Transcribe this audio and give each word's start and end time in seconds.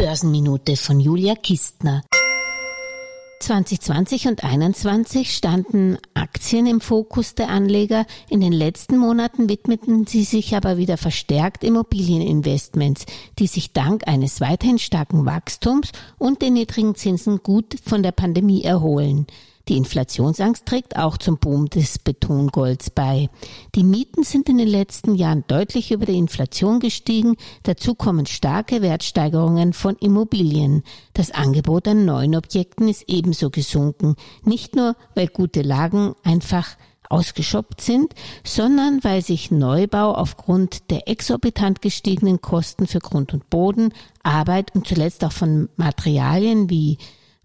Börsenminute 0.00 0.76
von 0.76 0.98
Julia 0.98 1.34
Kistner. 1.34 2.00
2020 3.40 4.28
und 4.28 4.40
2021 4.40 5.36
standen 5.36 5.98
Aktien 6.40 6.64
im 6.64 6.80
Fokus 6.80 7.34
der 7.34 7.50
Anleger. 7.50 8.06
In 8.30 8.40
den 8.40 8.54
letzten 8.54 8.96
Monaten 8.96 9.50
widmeten 9.50 10.06
sie 10.06 10.24
sich 10.24 10.56
aber 10.56 10.78
wieder 10.78 10.96
verstärkt 10.96 11.62
Immobilieninvestments, 11.62 13.04
die 13.38 13.46
sich 13.46 13.74
dank 13.74 14.08
eines 14.08 14.40
weiterhin 14.40 14.78
starken 14.78 15.26
Wachstums 15.26 15.92
und 16.16 16.40
den 16.40 16.54
niedrigen 16.54 16.94
Zinsen 16.94 17.42
gut 17.42 17.76
von 17.84 18.02
der 18.02 18.12
Pandemie 18.12 18.62
erholen. 18.62 19.26
Die 19.70 19.76
Inflationsangst 19.76 20.66
trägt 20.66 20.96
auch 20.96 21.16
zum 21.16 21.38
Boom 21.38 21.68
des 21.70 22.00
Betongolds 22.00 22.90
bei. 22.90 23.28
Die 23.76 23.84
Mieten 23.84 24.24
sind 24.24 24.48
in 24.48 24.58
den 24.58 24.66
letzten 24.66 25.14
Jahren 25.14 25.44
deutlich 25.46 25.92
über 25.92 26.06
die 26.06 26.18
Inflation 26.18 26.80
gestiegen. 26.80 27.36
Dazu 27.62 27.94
kommen 27.94 28.26
starke 28.26 28.82
Wertsteigerungen 28.82 29.72
von 29.72 29.94
Immobilien. 29.96 30.82
Das 31.12 31.30
Angebot 31.30 31.86
an 31.86 32.04
neuen 32.04 32.34
Objekten 32.34 32.88
ist 32.88 33.04
ebenso 33.06 33.50
gesunken. 33.50 34.16
Nicht 34.42 34.74
nur, 34.74 34.96
weil 35.14 35.28
gute 35.28 35.62
Lagen 35.62 36.14
einfach 36.30 36.76
ausgeschoppt 37.08 37.80
sind, 37.80 38.14
sondern 38.44 39.02
weil 39.02 39.22
sich 39.22 39.50
Neubau 39.50 40.14
aufgrund 40.14 40.90
der 40.90 41.08
exorbitant 41.08 41.82
gestiegenen 41.82 42.40
Kosten 42.40 42.86
für 42.86 43.00
Grund 43.00 43.34
und 43.34 43.50
Boden, 43.50 43.92
Arbeit 44.22 44.74
und 44.74 44.86
zuletzt 44.86 45.24
auch 45.24 45.32
von 45.32 45.68
Materialien 45.76 46.70
wie 46.70 46.98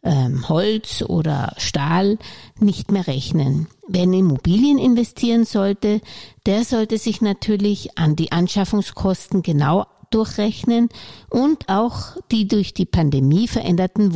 ähm, 0.04 0.48
Holz 0.48 1.02
oder 1.02 1.54
Stahl 1.58 2.20
nicht 2.60 2.92
mehr 2.92 3.08
rechnen. 3.08 3.68
Wer 3.88 4.04
in 4.04 4.14
Immobilien 4.14 4.78
investieren 4.78 5.46
sollte, 5.46 6.00
der 6.46 6.64
sollte 6.64 7.00
sich 7.00 7.22
natürlich 7.22 7.98
an 7.98 8.16
die 8.16 8.32
Anschaffungskosten 8.32 9.42
genau 9.42 9.88
durchrechnen 10.12 10.90
und 11.30 11.68
auch 11.68 12.18
die 12.32 12.48
durch 12.48 12.74
die 12.74 12.86
Pandemie 12.86 13.48
veränderten 13.48 14.14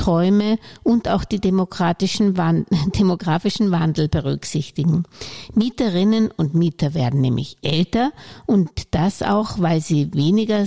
Wohnträume 0.00 0.58
und 0.82 1.08
auch 1.08 1.24
die 1.24 1.40
demokratischen 1.40 2.36
Wand 2.36 2.68
demografischen 2.98 3.70
Wandel 3.70 4.08
berücksichtigen. 4.08 5.04
Mieterinnen 5.54 6.30
und 6.30 6.54
Mieter 6.54 6.94
werden 6.94 7.20
nämlich 7.20 7.58
älter 7.62 8.12
und 8.46 8.94
das 8.94 9.22
auch, 9.22 9.58
weil 9.58 9.80
sie 9.80 10.12
weniger 10.14 10.64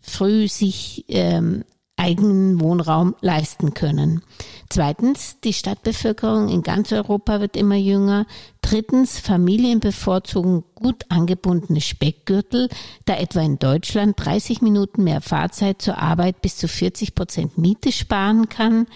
früh 0.00 0.48
sich 0.48 1.04
ähm, 1.08 1.64
eigenen 1.96 2.60
Wohnraum 2.60 3.14
leisten 3.20 3.72
können. 3.72 4.22
Zweitens, 4.68 5.38
die 5.44 5.52
Stadtbevölkerung 5.52 6.48
in 6.48 6.62
ganz 6.62 6.92
Europa 6.92 7.40
wird 7.40 7.56
immer 7.56 7.76
jünger. 7.76 8.26
Drittens, 8.62 9.18
Familien 9.18 9.80
bevorzugen 9.80 10.64
gut 10.74 11.04
angebundene 11.08 11.80
Speckgürtel, 11.80 12.68
da 13.04 13.14
etwa 13.16 13.40
in 13.40 13.58
Deutschland 13.58 14.14
30 14.16 14.62
Minuten 14.62 15.04
mehr 15.04 15.20
Fahrzeit 15.20 15.80
zur 15.80 15.98
Arbeit 15.98 16.42
bis 16.42 16.56
zu 16.56 16.66
40 16.66 17.14
Prozent 17.14 17.58
Miete 17.58 17.92
sparen 17.92 18.48
kann. 18.48 18.86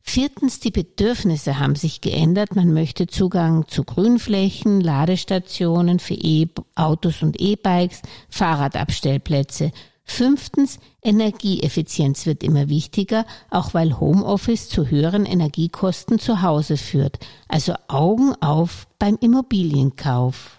Viertens, 0.00 0.58
die 0.60 0.70
Bedürfnisse 0.70 1.58
haben 1.58 1.74
sich 1.74 2.00
geändert. 2.00 2.56
Man 2.56 2.72
möchte 2.72 3.06
Zugang 3.06 3.68
zu 3.68 3.84
Grünflächen, 3.84 4.80
Ladestationen 4.80 5.98
für 5.98 6.14
E-Autos 6.14 7.22
und 7.22 7.38
E-Bikes, 7.38 8.00
Fahrradabstellplätze. 8.30 9.72
Fünftens, 10.10 10.80
Energieeffizienz 11.02 12.26
wird 12.26 12.42
immer 12.42 12.68
wichtiger, 12.68 13.24
auch 13.50 13.74
weil 13.74 14.00
Homeoffice 14.00 14.68
zu 14.68 14.90
höheren 14.90 15.26
Energiekosten 15.26 16.18
zu 16.18 16.42
Hause 16.42 16.76
führt. 16.76 17.18
Also 17.46 17.74
Augen 17.86 18.34
auf 18.40 18.88
beim 18.98 19.16
Immobilienkauf. 19.20 20.58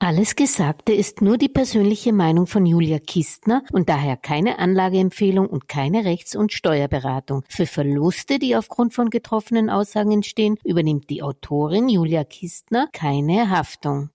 Alles 0.00 0.36
Gesagte 0.36 0.92
ist 0.92 1.22
nur 1.22 1.38
die 1.38 1.48
persönliche 1.48 2.12
Meinung 2.12 2.46
von 2.46 2.64
Julia 2.64 2.98
Kistner 2.98 3.62
und 3.70 3.88
daher 3.88 4.16
keine 4.16 4.58
Anlageempfehlung 4.58 5.46
und 5.46 5.68
keine 5.68 6.04
Rechts- 6.04 6.34
und 6.34 6.52
Steuerberatung. 6.52 7.44
Für 7.48 7.66
Verluste, 7.66 8.38
die 8.38 8.56
aufgrund 8.56 8.94
von 8.94 9.10
getroffenen 9.10 9.70
Aussagen 9.70 10.12
entstehen, 10.12 10.56
übernimmt 10.64 11.10
die 11.10 11.22
Autorin 11.22 11.88
Julia 11.88 12.24
Kistner 12.24 12.88
keine 12.92 13.50
Haftung. 13.50 14.10